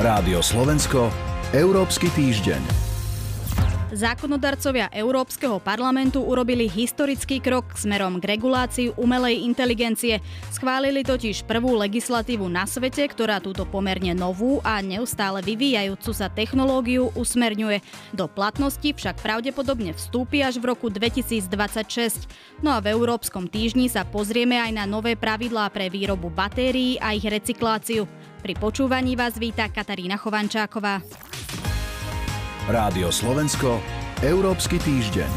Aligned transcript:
Rádio 0.00 0.40
Slovensko, 0.40 1.12
Európsky 1.52 2.08
týždeň. 2.16 2.64
Zákonodarcovia 3.92 4.88
Európskeho 4.96 5.60
parlamentu 5.60 6.24
urobili 6.24 6.72
historický 6.72 7.36
krok 7.36 7.76
smerom 7.76 8.16
k 8.16 8.32
regulácii 8.32 8.96
umelej 8.96 9.44
inteligencie. 9.44 10.24
Schválili 10.56 11.04
totiž 11.04 11.44
prvú 11.44 11.76
legislatívu 11.76 12.48
na 12.48 12.64
svete, 12.64 13.04
ktorá 13.12 13.44
túto 13.44 13.68
pomerne 13.68 14.16
novú 14.16 14.64
a 14.64 14.80
neustále 14.80 15.44
vyvíjajúcu 15.44 16.10
sa 16.16 16.32
technológiu 16.32 17.12
usmerňuje. 17.12 17.84
Do 18.16 18.24
platnosti 18.24 18.96
však 18.96 19.20
pravdepodobne 19.20 19.92
vstúpi 19.92 20.40
až 20.40 20.64
v 20.64 20.72
roku 20.72 20.88
2026. 20.88 22.24
No 22.64 22.72
a 22.72 22.80
v 22.80 22.96
Európskom 22.96 23.52
týždni 23.52 23.92
sa 23.92 24.08
pozrieme 24.08 24.56
aj 24.64 24.80
na 24.80 24.88
nové 24.88 25.12
pravidlá 25.12 25.68
pre 25.68 25.92
výrobu 25.92 26.32
batérií 26.32 26.96
a 27.04 27.12
ich 27.12 27.28
recykláciu. 27.28 28.08
Pri 28.40 28.56
počúvaní 28.56 29.20
vás 29.20 29.36
víta 29.36 29.68
Katarína 29.68 30.16
Chovančáková. 30.16 31.04
Rádio 32.72 33.12
Slovensko, 33.12 33.84
Európsky 34.24 34.80
týždeň. 34.80 35.28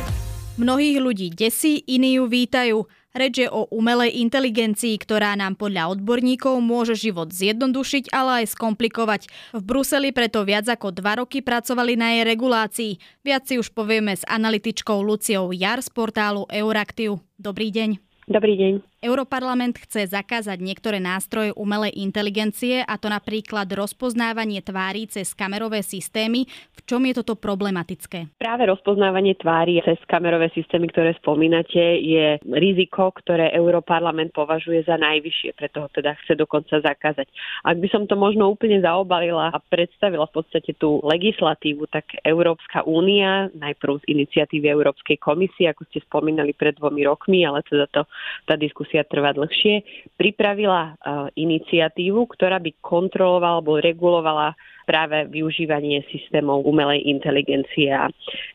Mnohých 0.56 1.04
ľudí 1.04 1.28
desí, 1.36 1.84
iní 1.84 2.16
ju 2.16 2.32
vítajú. 2.32 2.88
Reč 3.12 3.44
je 3.44 3.52
o 3.52 3.68
umelej 3.76 4.24
inteligencii, 4.24 4.96
ktorá 5.04 5.36
nám 5.36 5.60
podľa 5.60 5.92
odborníkov 6.00 6.64
môže 6.64 6.96
život 6.96 7.36
zjednodušiť, 7.36 8.08
ale 8.16 8.48
aj 8.48 8.56
skomplikovať. 8.56 9.28
V 9.52 9.62
Bruseli 9.62 10.16
preto 10.16 10.48
viac 10.48 10.72
ako 10.72 10.96
dva 10.96 11.20
roky 11.20 11.44
pracovali 11.44 12.00
na 12.00 12.16
jej 12.16 12.24
regulácii. 12.24 12.92
Viac 13.20 13.44
si 13.52 13.60
už 13.60 13.76
povieme 13.76 14.16
s 14.16 14.24
analytičkou 14.26 15.04
Luciou 15.04 15.52
Jar 15.52 15.84
z 15.84 15.92
portálu 15.92 16.48
Euraktiv. 16.48 17.20
Dobrý 17.36 17.68
deň. 17.68 18.00
Dobrý 18.32 18.56
deň. 18.56 18.93
Europarlament 19.04 19.76
chce 19.76 20.08
zakázať 20.08 20.64
niektoré 20.64 21.04
nástroje 21.04 21.52
umelej 21.60 21.92
inteligencie, 22.00 22.80
a 22.88 22.96
to 22.96 23.12
napríklad 23.12 23.68
rozpoznávanie 23.68 24.64
tvári 24.64 25.12
cez 25.12 25.36
kamerové 25.36 25.84
systémy. 25.84 26.48
V 26.48 26.80
čom 26.88 27.04
je 27.04 27.20
toto 27.20 27.36
problematické? 27.36 28.40
Práve 28.40 28.64
rozpoznávanie 28.64 29.36
tvári 29.36 29.84
cez 29.84 30.00
kamerové 30.08 30.48
systémy, 30.56 30.88
ktoré 30.88 31.12
spomínate, 31.20 32.00
je 32.00 32.40
riziko, 32.48 33.12
ktoré 33.12 33.52
Europarlament 33.52 34.32
považuje 34.32 34.88
za 34.88 34.96
najvyššie, 34.96 35.52
preto 35.60 35.84
ho 35.84 35.90
teda 35.92 36.16
chce 36.24 36.40
dokonca 36.40 36.80
zakázať. 36.80 37.28
Ak 37.68 37.84
by 37.84 37.88
som 37.92 38.08
to 38.08 38.16
možno 38.16 38.48
úplne 38.48 38.80
zaobalila 38.80 39.52
a 39.52 39.60
predstavila 39.68 40.32
v 40.32 40.40
podstate 40.40 40.72
tú 40.80 41.04
legislatívu, 41.04 41.92
tak 41.92 42.16
Európska 42.24 42.88
únia, 42.88 43.52
najprv 43.52 44.00
z 44.00 44.16
iniciatívy 44.16 44.72
Európskej 44.72 45.20
komisie, 45.20 45.68
ako 45.68 45.84
ste 45.92 46.00
spomínali 46.08 46.56
pred 46.56 46.80
dvomi 46.80 47.04
rokmi, 47.04 47.44
ale 47.44 47.66
teda 47.68 47.90
to, 47.92 48.08
tá 48.48 48.56
diskusia 48.56 48.93
musia 48.94 49.10
trvať 49.10 49.34
dlhšie, 49.42 49.76
pripravila 50.22 50.94
uh, 50.94 51.26
iniciatívu, 51.34 52.30
ktorá 52.30 52.62
by 52.62 52.78
kontrolovala 52.78 53.58
alebo 53.58 53.82
regulovala 53.82 54.54
práve 54.86 55.26
využívanie 55.34 56.06
systémov 56.14 56.62
umelej 56.62 57.02
inteligencie. 57.10 57.90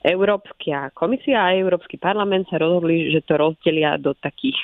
Európska 0.07 0.95
komisia 0.95 1.43
a 1.43 1.59
Európsky 1.59 1.99
parlament 1.99 2.47
sa 2.47 2.63
rozhodli, 2.63 3.11
že 3.11 3.27
to 3.27 3.35
rozdelia 3.35 3.99
do 3.99 4.15
takých 4.15 4.55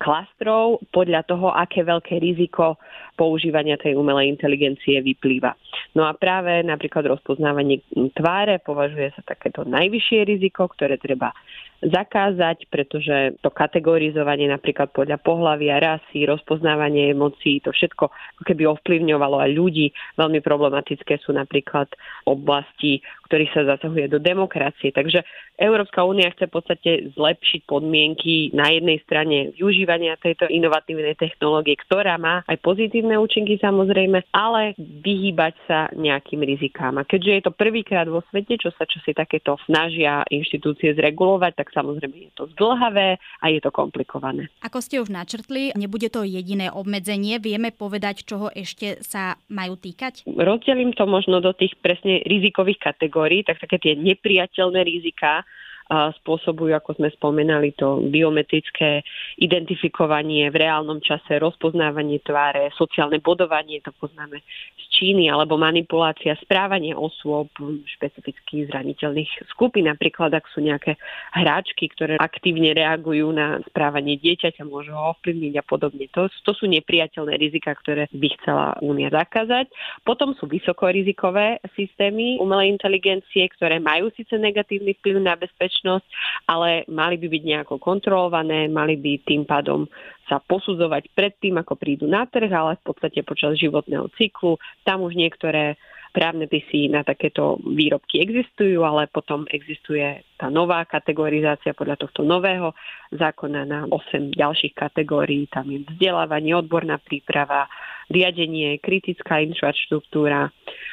klastrov 0.00 0.80
podľa 0.94 1.28
toho, 1.28 1.52
aké 1.52 1.84
veľké 1.84 2.22
riziko 2.22 2.80
používania 3.18 3.76
tej 3.76 3.98
umelej 3.98 4.32
inteligencie 4.32 4.96
vyplýva. 5.04 5.52
No 5.92 6.08
a 6.08 6.16
práve 6.16 6.64
napríklad 6.64 7.04
rozpoznávanie 7.04 7.84
tváre 8.16 8.62
považuje 8.64 9.12
sa 9.12 9.26
takéto 9.26 9.66
najvyššie 9.68 10.24
riziko, 10.24 10.70
ktoré 10.70 10.96
treba 10.96 11.34
zakázať, 11.82 12.66
pretože 12.68 13.38
to 13.38 13.50
kategorizovanie 13.54 14.50
napríklad 14.50 14.90
podľa 14.90 15.22
pohlavia, 15.22 15.78
rasy, 15.78 16.26
rozpoznávanie 16.26 17.14
emócií, 17.14 17.62
to 17.62 17.70
všetko 17.70 18.10
keby 18.42 18.66
ovplyvňovalo 18.66 19.38
aj 19.38 19.50
ľudí. 19.54 19.86
Veľmi 20.18 20.42
problematické 20.42 21.22
sú 21.22 21.36
napríklad 21.36 21.86
oblasti, 22.26 22.98
ktorých 23.28 23.52
sa 23.52 23.62
zasahuje 23.76 24.08
do 24.08 24.18
demokracie. 24.18 24.88
Takže 24.90 25.22
Európska 25.60 26.02
únia 26.02 26.32
chce 26.32 26.48
v 26.48 26.54
podstate 26.54 26.90
zlepšiť 27.12 27.68
podmienky 27.68 28.56
na 28.56 28.72
jednej 28.72 28.98
strane 29.04 29.52
využívania 29.52 30.16
tejto 30.16 30.48
inovatívnej 30.48 31.14
technológie, 31.14 31.76
ktorá 31.76 32.16
má 32.16 32.40
aj 32.48 32.56
pozitívne 32.64 33.20
účinky 33.20 33.60
samozrejme, 33.60 34.24
ale 34.32 34.72
vyhýbať 34.78 35.54
sa 35.68 35.78
nejakým 35.92 36.40
rizikám. 36.40 36.96
A 36.96 37.04
keďže 37.04 37.32
je 37.36 37.42
to 37.44 37.52
prvýkrát 37.52 38.08
vo 38.08 38.24
svete, 38.32 38.56
čo 38.56 38.72
sa 38.72 38.88
čosi 38.88 39.12
takéto 39.12 39.60
snažia 39.68 40.24
inštitúcie 40.32 40.96
zregulovať, 40.96 41.52
tak 41.60 41.67
tak 41.68 41.84
samozrejme 41.84 42.16
je 42.16 42.32
to 42.32 42.48
zdlhavé 42.56 43.20
a 43.20 43.46
je 43.52 43.60
to 43.60 43.68
komplikované. 43.68 44.48
Ako 44.64 44.80
ste 44.80 45.04
už 45.04 45.12
načrtli, 45.12 45.76
nebude 45.76 46.08
to 46.08 46.24
jediné 46.24 46.72
obmedzenie. 46.72 47.36
Vieme 47.36 47.76
povedať, 47.76 48.24
čoho 48.24 48.48
ešte 48.48 49.04
sa 49.04 49.36
majú 49.52 49.76
týkať? 49.76 50.24
Rozdelím 50.24 50.96
to 50.96 51.04
možno 51.04 51.44
do 51.44 51.52
tých 51.52 51.76
presne 51.84 52.24
rizikových 52.24 52.80
kategórií, 52.80 53.44
tak 53.44 53.60
také 53.60 53.76
tie 53.76 53.92
nepriateľné 54.00 54.80
rizika, 54.80 55.44
spôsobujú, 55.88 56.76
ako 56.76 57.00
sme 57.00 57.08
spomenali, 57.16 57.72
to 57.72 58.04
biometrické 58.12 59.00
identifikovanie 59.40 60.52
v 60.52 60.60
reálnom 60.60 61.00
čase, 61.00 61.40
rozpoznávanie 61.40 62.20
tváre, 62.20 62.68
sociálne 62.76 63.24
bodovanie, 63.24 63.80
to 63.80 63.90
poznáme 63.96 64.44
z 64.76 64.84
Číny, 64.92 65.32
alebo 65.32 65.56
manipulácia 65.56 66.36
správanie 66.44 66.92
osôb 66.92 67.48
špecifických 67.96 68.68
zraniteľných 68.68 69.48
skupín. 69.48 69.88
Napríklad, 69.88 70.36
ak 70.36 70.44
sú 70.52 70.60
nejaké 70.60 71.00
hráčky, 71.32 71.88
ktoré 71.88 72.20
aktívne 72.20 72.76
reagujú 72.76 73.32
na 73.32 73.62
správanie 73.72 74.20
dieťaťa, 74.20 74.68
môžu 74.68 74.92
ho 74.92 75.16
ovplyvniť 75.16 75.54
a 75.56 75.64
podobne. 75.64 76.04
To, 76.12 76.28
to 76.44 76.52
sú 76.52 76.68
nepriateľné 76.68 77.40
rizika, 77.40 77.72
ktoré 77.72 78.10
by 78.12 78.28
chcela 78.40 78.76
Únia 78.84 79.08
zakázať. 79.08 79.72
Potom 80.04 80.36
sú 80.36 80.44
vysokorizikové 80.44 81.64
systémy 81.72 82.36
umelej 82.42 82.76
inteligencie, 82.76 83.48
ktoré 83.56 83.80
majú 83.80 84.12
síce 84.12 84.36
negatívny 84.36 84.98
vplyv 85.00 85.16
na 85.22 85.38
bezpečnosť, 85.38 85.77
bezpečnosť, 85.78 86.06
ale 86.50 86.82
mali 86.90 87.14
by 87.14 87.26
byť 87.30 87.42
nejako 87.46 87.74
kontrolované, 87.78 88.66
mali 88.66 88.98
by 88.98 89.22
tým 89.22 89.46
pádom 89.46 89.86
sa 90.26 90.42
posudzovať 90.42 91.14
pred 91.14 91.32
tým, 91.38 91.56
ako 91.62 91.78
prídu 91.78 92.10
na 92.10 92.26
trh, 92.26 92.50
ale 92.50 92.76
v 92.82 92.92
podstate 92.92 93.22
počas 93.22 93.56
životného 93.56 94.10
cyklu. 94.18 94.58
Tam 94.84 95.00
už 95.06 95.14
niektoré 95.14 95.78
právne 96.12 96.48
pisy 96.48 96.88
na 96.90 97.04
takéto 97.04 97.60
výrobky 97.62 98.18
existujú, 98.18 98.82
ale 98.82 99.06
potom 99.08 99.46
existuje 99.48 100.24
tá 100.40 100.50
nová 100.50 100.82
kategorizácia 100.84 101.76
podľa 101.76 102.00
tohto 102.00 102.24
nového 102.26 102.74
zákona 103.14 103.62
na 103.68 103.80
8 103.86 104.34
ďalších 104.34 104.74
kategórií. 104.74 105.46
Tam 105.52 105.68
je 105.68 105.84
vzdelávanie, 105.84 106.56
odborná 106.56 106.98
príprava, 107.00 107.68
riadenie, 108.08 108.80
kritická 108.80 109.44
infraštruktúra, 109.44 110.48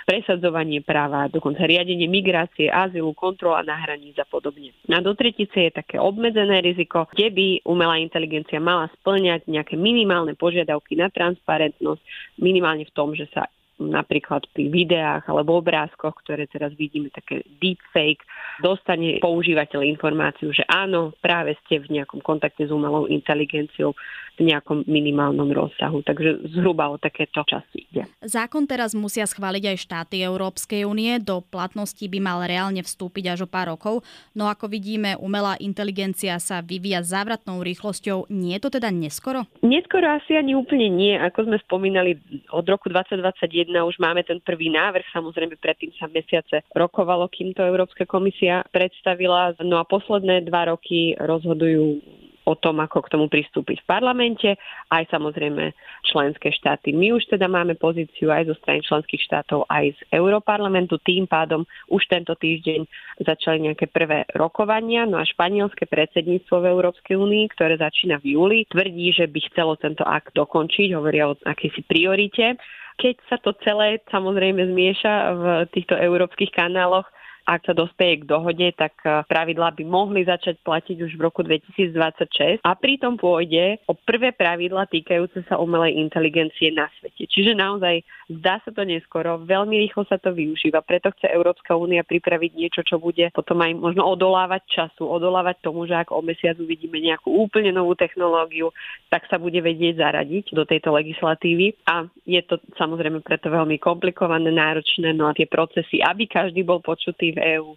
presadzovanie 0.06 0.84
práva, 0.86 1.31
dokonca 1.31 1.66
riadenie 1.66 2.06
migrácie, 2.06 2.70
azylu, 2.70 3.16
kontrola 3.18 3.66
na 3.66 3.80
hraníc 3.80 4.20
a 4.22 4.28
podobne. 4.28 4.76
Na 4.86 5.02
do 5.02 5.18
tretice 5.18 5.68
je 5.68 5.72
také 5.74 5.98
obmedzené 5.98 6.62
riziko, 6.62 7.09
kde 7.09 7.31
by 7.34 7.48
umelá 7.66 7.98
inteligencia 7.98 8.62
mala 8.62 8.92
splňať 9.02 9.50
nejaké 9.50 9.80
minimálne 9.80 10.38
požiadavky 10.38 11.00
na 11.00 11.09
transparentnosť, 11.09 12.04
minimálne 12.38 12.86
v 12.86 12.94
tom, 12.94 13.18
že 13.18 13.25
sa 13.34 13.50
napríklad 13.80 14.47
pri 14.56 14.72
videách 14.72 15.28
alebo 15.28 15.59
obrázkoch, 15.59 16.16
ktoré 16.24 16.47
teraz 16.47 16.72
vidíme, 16.80 17.12
také 17.12 17.44
deepfake, 17.59 18.24
dostane 18.63 19.19
používateľ 19.19 19.84
informáciu, 19.84 20.56
že 20.56 20.63
áno, 20.68 21.12
práve 21.19 21.59
ste 21.66 21.84
v 21.84 22.00
nejakom 22.00 22.24
kontakte 22.24 22.63
s 22.68 22.72
umelou 22.72 23.08
inteligenciou 23.12 23.91
v 24.36 24.52
nejakom 24.52 24.84
minimálnom 24.84 25.47
rozsahu. 25.47 26.03
Takže 26.03 26.52
zhruba 26.52 26.91
o 26.91 27.00
takéto 27.00 27.44
časy 27.47 27.88
ide. 27.88 28.03
Zákon 28.19 28.68
teraz 28.68 28.91
musia 28.91 29.24
schváliť 29.24 29.63
aj 29.72 29.78
štáty 29.80 30.19
Európskej 30.19 30.84
únie. 30.84 31.16
Do 31.24 31.40
platnosti 31.40 32.03
by 32.03 32.19
mal 32.19 32.44
reálne 32.44 32.84
vstúpiť 32.84 33.31
až 33.31 33.47
o 33.47 33.50
pár 33.50 33.72
rokov. 33.72 34.03
No 34.36 34.52
ako 34.52 34.68
vidíme, 34.68 35.16
umelá 35.16 35.56
inteligencia 35.63 36.36
sa 36.44 36.59
vyvíja 36.59 37.00
závratnou 37.00 37.63
rýchlosťou. 37.63 38.28
Nie 38.28 38.59
je 38.59 38.63
to 38.68 38.69
teda 38.75 38.92
neskoro? 38.92 39.47
Neskoro 39.63 40.19
asi 40.19 40.36
ani 40.36 40.52
úplne 40.52 40.92
nie. 40.92 41.16
Ako 41.16 41.47
sme 41.47 41.57
spomínali, 41.63 42.19
od 42.52 42.68
roku 42.68 42.92
2021 42.92 43.64
už 43.69 43.97
máme 43.97 44.21
ten 44.21 44.38
prvý 44.44 44.69
návrh, 44.69 45.07
samozrejme 45.09 45.57
predtým 45.57 45.91
sa 45.97 46.06
mesiace 46.12 46.62
rokovalo, 46.75 47.25
kým 47.31 47.56
to 47.56 47.65
Európska 47.65 48.06
komisia 48.06 48.62
predstavila. 48.69 49.57
No 49.63 49.81
a 49.81 49.88
posledné 49.88 50.45
dva 50.45 50.69
roky 50.69 51.17
rozhodujú 51.17 52.01
o 52.45 52.53
tom, 52.53 52.77
ako 52.79 53.01
k 53.01 53.12
tomu 53.12 53.25
pristúpiť 53.25 53.81
v 53.81 53.89
parlamente, 53.89 54.50
aj 54.94 55.09
samozrejme 55.09 55.73
členské 56.06 56.53
štáty. 56.53 56.94
My 56.94 57.17
už 57.17 57.25
teda 57.25 57.50
máme 57.50 57.73
pozíciu 57.75 58.29
aj 58.29 58.53
zo 58.53 58.56
strany 58.62 58.85
členských 58.85 59.25
štátov, 59.25 59.65
aj 59.65 59.97
z 59.97 60.00
Európarlamentu. 60.13 61.01
Tým 61.01 61.25
pádom 61.25 61.65
už 61.89 62.06
tento 62.06 62.38
týždeň 62.38 62.85
začali 63.25 63.65
nejaké 63.65 63.89
prvé 63.89 64.29
rokovania. 64.38 65.09
No 65.09 65.17
a 65.17 65.25
španielské 65.25 65.89
predsedníctvo 65.89 66.56
v 66.62 66.69
Európskej 66.69 67.17
únii, 67.17 67.45
ktoré 67.57 67.81
začína 67.81 68.21
v 68.21 68.38
júli, 68.38 68.69
tvrdí, 68.69 69.12
že 69.12 69.25
by 69.25 69.39
chcelo 69.51 69.73
tento 69.81 70.06
akt 70.06 70.38
dokončiť, 70.38 70.94
hovoria 70.94 71.33
o 71.33 71.38
akejsi 71.41 71.81
priorite. 71.89 72.62
Keď 72.95 73.15
sa 73.27 73.38
to 73.39 73.51
celé 73.62 74.00
samozrejme 74.07 74.62
zmieša 74.71 75.13
v 75.33 75.44
týchto 75.71 75.95
európskych 75.95 76.51
kanáloch, 76.51 77.06
ak 77.45 77.62
sa 77.69 77.74
dospeje 77.77 78.25
k 78.25 78.30
dohode, 78.30 78.74
tak 78.74 78.97
e, 79.06 79.21
pravidlá 79.30 79.77
by 79.77 79.83
mohli 79.86 80.25
začať 80.25 80.57
platiť 80.65 80.97
už 81.06 81.13
v 81.13 81.21
roku 81.21 81.45
2026 81.45 82.65
a 82.65 82.74
pritom 82.74 83.21
pôjde 83.21 83.77
o 83.86 83.94
prvé 83.94 84.33
pravidla 84.33 84.89
týkajúce 84.89 85.45
sa 85.45 85.62
umelej 85.62 86.01
inteligencie 86.01 86.74
na 86.74 86.89
svete. 86.97 87.30
Čiže 87.30 87.53
naozaj 87.53 88.01
zdá 88.33 88.57
sa 88.65 88.74
to 88.74 88.81
neskoro, 88.81 89.38
veľmi 89.45 89.77
rýchlo 89.86 90.09
sa 90.09 90.18
to 90.18 90.33
využíva, 90.33 90.81
preto 90.81 91.13
chce 91.13 91.30
Európska 91.30 91.77
únia 91.77 92.01
pripraviť 92.01 92.51
niečo, 92.57 92.81
čo 92.81 92.97
bude 92.97 93.30
potom 93.30 93.62
aj 93.62 93.77
možno 93.77 94.01
odolávať 94.09 94.65
času, 94.65 95.06
odolávať 95.06 95.62
tomu, 95.62 95.86
že 95.86 95.94
ak 95.94 96.09
o 96.09 96.25
mesiac 96.25 96.57
uvidíme 96.57 96.98
nejakú 96.98 97.30
úplne 97.30 97.69
novú 97.69 97.94
technológiu, 97.94 98.74
tak 99.13 99.30
sa 99.30 99.38
bude 99.38 99.62
vedieť 99.62 100.01
zaradiť 100.01 100.57
do 100.57 100.65
tejto 100.65 100.89
legislatívy 100.98 101.77
a 101.86 102.09
je 102.25 102.41
to 102.41 102.57
samozrejme 102.81 103.21
preto 103.21 103.53
veľmi 103.53 103.77
komplikované, 103.77 104.50
náročné, 104.50 105.13
no 105.13 105.30
a 105.30 105.38
tie 105.38 105.45
procesy, 105.45 106.01
aby 106.01 106.25
každý 106.25 106.65
bol 106.65 106.81
počutý 106.81 107.35
v 107.36 107.60
EÚ, 107.60 107.76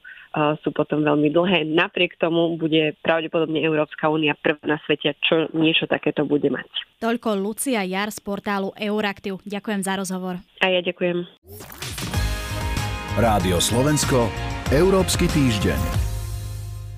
sú 0.63 0.71
potom 0.71 1.03
veľmi 1.03 1.35
dlhé. 1.35 1.67
Napriek 1.67 2.15
tomu 2.23 2.55
bude 2.55 2.95
pravdepodobne 3.03 3.59
Európska 3.59 4.07
únia 4.07 4.39
prvá 4.39 4.63
na 4.63 4.79
svete, 4.87 5.19
čo 5.25 5.51
niečo 5.57 5.91
takéto 5.91 6.23
bude 6.23 6.47
mať. 6.47 6.69
Toľko 7.03 7.35
Lucia 7.35 7.83
Jar 7.83 8.15
z 8.15 8.23
portálu 8.23 8.71
Euraktiv. 8.79 9.43
Ďakujem 9.43 9.81
za 9.83 9.99
rozhovor. 9.99 10.39
A 10.63 10.67
ja 10.71 10.81
ďakujem. 10.85 11.27
Rádio 13.19 13.59
Slovensko, 13.59 14.31
Európsky 14.71 15.27
týždeň. 15.27 15.81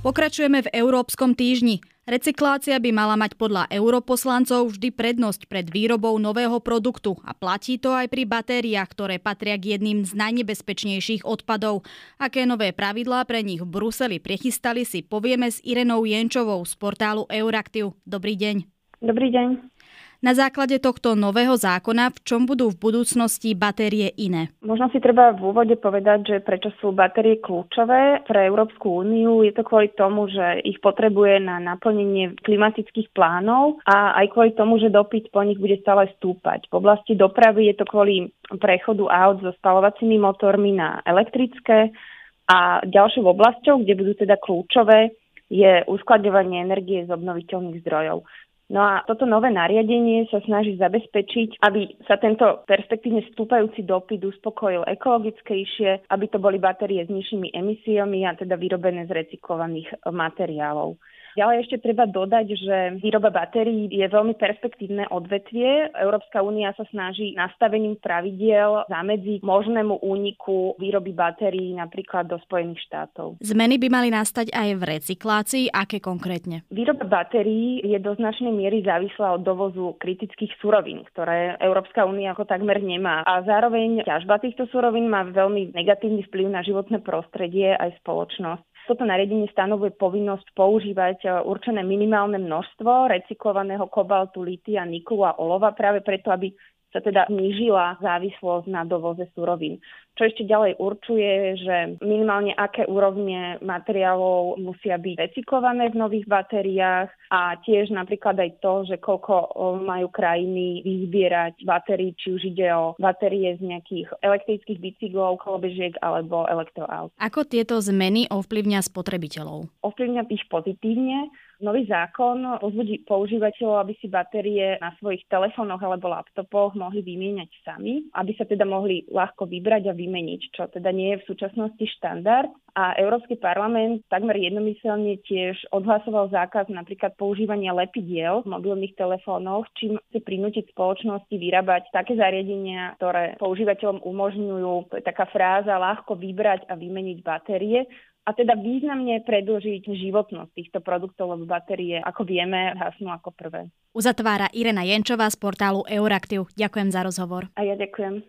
Pokračujeme 0.05 0.65
v 0.65 0.69
Európskom 0.77 1.33
týždni. 1.33 1.81
Recyklácia 2.11 2.75
by 2.83 2.91
mala 2.91 3.15
mať 3.15 3.39
podľa 3.39 3.71
europoslancov 3.71 4.75
vždy 4.75 4.91
prednosť 4.91 5.47
pred 5.47 5.71
výrobou 5.71 6.19
nového 6.19 6.59
produktu 6.59 7.15
a 7.23 7.31
platí 7.39 7.79
to 7.79 7.95
aj 7.95 8.11
pri 8.11 8.27
batériách, 8.27 8.91
ktoré 8.91 9.23
patria 9.23 9.55
k 9.55 9.79
jedným 9.79 10.03
z 10.03 10.19
najnebezpečnejších 10.19 11.23
odpadov. 11.23 11.87
Aké 12.19 12.51
nové 12.51 12.75
pravidlá 12.75 13.23
pre 13.31 13.47
nich 13.47 13.63
v 13.63 13.71
Bruseli 13.71 14.19
prichystali 14.19 14.83
si 14.83 15.07
povieme 15.07 15.55
s 15.55 15.63
Irenou 15.63 16.03
Jenčovou 16.03 16.67
z 16.67 16.75
portálu 16.83 17.31
Euraktiv. 17.31 17.95
Dobrý 18.03 18.35
deň. 18.35 18.67
Dobrý 19.07 19.31
deň. 19.31 19.71
Na 20.21 20.37
základe 20.37 20.77
tohto 20.85 21.17
nového 21.17 21.57
zákona, 21.57 22.13
v 22.13 22.19
čom 22.29 22.45
budú 22.45 22.69
v 22.69 22.93
budúcnosti 22.93 23.57
batérie 23.57 24.13
iné? 24.21 24.53
Možno 24.61 24.93
si 24.93 25.01
treba 25.01 25.33
v 25.33 25.49
úvode 25.49 25.81
povedať, 25.81 26.21
že 26.29 26.37
prečo 26.45 26.69
sú 26.77 26.93
batérie 26.93 27.41
kľúčové 27.41 28.29
pre 28.29 28.45
Európsku 28.45 29.01
úniu. 29.01 29.41
Je 29.41 29.57
to 29.57 29.65
kvôli 29.65 29.89
tomu, 29.97 30.29
že 30.29 30.61
ich 30.61 30.77
potrebuje 30.85 31.41
na 31.41 31.57
naplnenie 31.57 32.37
klimatických 32.45 33.17
plánov 33.17 33.81
a 33.89 34.21
aj 34.21 34.27
kvôli 34.37 34.53
tomu, 34.53 34.77
že 34.77 34.93
dopyt 34.93 35.33
po 35.33 35.41
nich 35.41 35.57
bude 35.57 35.81
stále 35.81 36.13
stúpať. 36.21 36.69
V 36.69 36.85
oblasti 36.85 37.17
dopravy 37.17 37.73
je 37.73 37.81
to 37.81 37.89
kvôli 37.89 38.29
prechodu 38.61 39.09
aut 39.09 39.41
so 39.41 39.57
spalovacími 39.57 40.21
motormi 40.21 40.77
na 40.77 41.01
elektrické 41.09 41.97
a 42.45 42.85
ďalšou 42.85 43.25
oblasťou, 43.25 43.81
kde 43.81 43.97
budú 43.97 44.13
teda 44.21 44.37
kľúčové, 44.37 45.17
je 45.49 45.83
uskladňovanie 45.89 46.61
energie 46.61 47.09
z 47.09 47.11
obnoviteľných 47.11 47.81
zdrojov. 47.83 48.23
No 48.71 48.79
a 48.87 49.03
toto 49.03 49.27
nové 49.27 49.51
nariadenie 49.51 50.31
sa 50.31 50.39
snaží 50.47 50.79
zabezpečiť, 50.79 51.59
aby 51.59 51.91
sa 52.07 52.23
tento 52.23 52.63
perspektívne 52.71 53.27
stúpajúci 53.35 53.83
dopyt 53.83 54.23
uspokojil 54.23 54.87
ekologickejšie, 54.87 56.07
aby 56.07 56.25
to 56.31 56.39
boli 56.39 56.63
batérie 56.63 57.03
s 57.03 57.11
nižšími 57.11 57.51
emisiami 57.51 58.23
a 58.31 58.39
teda 58.39 58.55
vyrobené 58.55 59.11
z 59.11 59.27
recyklovaných 59.27 60.07
materiálov. 60.07 60.95
Ďalej 61.39 61.57
ešte 61.67 61.77
treba 61.83 62.07
dodať, 62.07 62.47
že 62.57 62.77
výroba 62.99 63.31
batérií 63.31 63.87
je 63.91 64.07
veľmi 64.07 64.35
perspektívne 64.35 65.07
odvetvie. 65.11 65.95
Európska 65.95 66.43
únia 66.43 66.75
sa 66.75 66.87
snaží 66.91 67.35
nastavením 67.39 67.99
pravidiel 67.99 68.87
zamedziť 68.91 69.45
možnému 69.45 70.03
úniku 70.03 70.75
výroby 70.79 71.15
batérií 71.15 71.75
napríklad 71.77 72.27
do 72.27 72.39
Spojených 72.43 72.83
štátov. 72.91 73.39
Zmeny 73.43 73.79
by 73.79 73.89
mali 73.91 74.09
nastať 74.11 74.51
aj 74.51 74.69
v 74.79 74.83
recyklácii. 74.99 75.65
Aké 75.71 76.03
konkrétne? 76.03 76.67
Výroba 76.71 77.07
batérií 77.07 77.83
je 77.87 77.99
do 78.03 78.15
značnej 78.19 78.51
miery 78.51 78.83
závislá 78.83 79.39
od 79.39 79.43
dovozu 79.47 79.95
kritických 79.99 80.55
surovín, 80.59 81.07
ktoré 81.15 81.57
Európska 81.63 82.07
únia 82.07 82.33
ako 82.35 82.47
takmer 82.47 82.83
nemá. 82.83 83.23
A 83.27 83.43
zároveň 83.47 84.03
ťažba 84.07 84.43
týchto 84.43 84.67
surovín 84.71 85.11
má 85.11 85.27
veľmi 85.27 85.75
negatívny 85.75 86.27
vplyv 86.29 86.47
na 86.51 86.61
životné 86.67 87.03
prostredie 87.03 87.75
aj 87.75 87.99
spoločnosť. 88.03 88.70
Toto 88.91 89.07
nariadenie 89.07 89.47
stanovuje 89.55 89.95
povinnosť 89.95 90.51
používať 90.51 91.23
e, 91.23 91.31
určené 91.47 91.87
minimálne 91.87 92.43
množstvo 92.43 93.07
recyklovaného 93.07 93.87
kobaltu, 93.87 94.43
litia, 94.43 94.83
niklu 94.83 95.23
a 95.23 95.39
olova 95.39 95.71
práve 95.79 96.03
preto, 96.03 96.35
aby 96.35 96.51
sa 96.91 96.99
teda 96.99 97.31
znížila 97.31 97.99
závislosť 98.03 98.67
na 98.67 98.83
dovoze 98.83 99.31
surovín. 99.35 99.79
Čo 100.19 100.27
ešte 100.27 100.45
ďalej 100.45 100.77
určuje, 100.77 101.33
že 101.65 101.77
minimálne 102.05 102.53
aké 102.53 102.85
úrovne 102.85 103.57
materiálov 103.65 104.61
musia 104.61 105.01
byť 105.01 105.17
recyklované 105.17 105.89
v 105.89 105.97
nových 105.97 106.27
batériách 106.29 107.09
a 107.33 107.57
tiež 107.63 107.95
napríklad 107.95 108.37
aj 108.37 108.51
to, 108.61 108.85
že 108.91 108.97
koľko 109.01 109.55
majú 109.81 110.13
krajiny 110.13 110.85
vyzbierať 110.85 111.65
batérií, 111.65 112.13
či 112.19 112.37
už 112.37 112.43
ide 112.53 112.69
o 112.75 112.99
batérie 113.01 113.57
z 113.57 113.65
nejakých 113.65 114.13
elektrických 114.21 114.79
bicyklov, 114.83 115.41
kolobežiek 115.41 115.97
alebo 116.05 116.45
elektroaut. 116.51 117.15
Ako 117.17 117.47
tieto 117.49 117.81
zmeny 117.81 118.29
ovplyvňa 118.29 118.83
spotrebiteľov? 118.85 119.73
Ovplyvňa 119.81 120.29
ich 120.29 120.45
pozitívne, 120.53 121.33
Nový 121.61 121.85
zákon 121.85 122.57
pozbudí 122.57 123.05
používateľov, 123.05 123.85
aby 123.85 123.93
si 124.01 124.09
batérie 124.09 124.81
na 124.81 124.97
svojich 124.97 125.29
telefónoch 125.29 125.85
alebo 125.85 126.09
laptopoch 126.09 126.73
mohli 126.73 127.05
vymieňať 127.05 127.51
sami, 127.61 128.09
aby 128.17 128.33
sa 128.33 128.49
teda 128.49 128.65
mohli 128.65 129.05
ľahko 129.13 129.45
vybrať 129.45 129.93
a 129.93 129.95
vymeniť, 129.95 130.41
čo 130.57 130.73
teda 130.73 130.89
nie 130.89 131.13
je 131.13 131.21
v 131.21 131.29
súčasnosti 131.29 131.85
štandard. 132.01 132.49
A 132.73 132.97
Európsky 132.97 133.37
parlament 133.37 134.07
takmer 134.09 134.41
jednomyselne 134.41 135.21
tiež 135.27 135.69
odhlasoval 135.75 136.33
zákaz 136.33 136.73
napríklad 136.73 137.13
používania 137.21 137.77
lepidiel 137.77 138.41
v 138.41 138.53
mobilných 138.57 138.97
telefónoch, 138.97 139.69
čím 139.77 140.01
chce 140.09 140.25
prinútiť 140.25 140.73
spoločnosti 140.73 141.35
vyrábať 141.35 141.93
také 141.93 142.17
zariadenia, 142.17 142.97
ktoré 142.97 143.37
používateľom 143.37 144.01
umožňujú, 144.01 144.73
to 144.87 144.95
je 144.97 145.05
taká 145.05 145.29
fráza, 145.29 145.77
ľahko 145.77 146.17
vybrať 146.17 146.71
a 146.71 146.79
vymeniť 146.79 147.19
batérie, 147.21 147.85
a 148.25 148.31
teda 148.37 148.55
významne 148.59 149.25
predlžiť 149.25 149.85
životnosť 149.89 150.51
týchto 150.53 150.79
produktov, 150.85 151.33
lebo 151.35 151.49
batérie, 151.49 151.99
ako 152.05 152.29
vieme, 152.29 152.77
hasnú 152.77 153.09
ako 153.09 153.33
prvé. 153.33 153.73
Uzatvára 153.97 154.53
Irena 154.53 154.85
Jenčová 154.85 155.27
z 155.33 155.41
portálu 155.41 155.83
Euraktiv. 155.89 156.47
Ďakujem 156.55 156.89
za 156.93 157.01
rozhovor. 157.03 157.49
A 157.57 157.65
ja 157.65 157.75
ďakujem. 157.75 158.23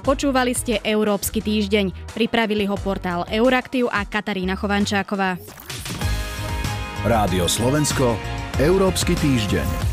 Počúvali 0.00 0.56
ste 0.56 0.80
Európsky 0.80 1.44
týždeň. 1.44 2.16
Pripravili 2.16 2.64
ho 2.64 2.74
portál 2.80 3.28
Euraktiv 3.28 3.86
a 3.92 4.02
Katarína 4.08 4.56
Chovančáková. 4.56 5.36
Rádio 7.04 7.48
Slovensko, 7.48 8.16
Európsky 8.60 9.16
týždeň. 9.16 9.89